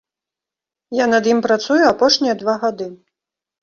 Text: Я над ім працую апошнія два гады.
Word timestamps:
Я 1.03 1.07
над 1.13 1.31
ім 1.33 1.43
працую 1.49 1.79
апошнія 1.93 2.33
два 2.43 2.61
гады. 2.69 2.95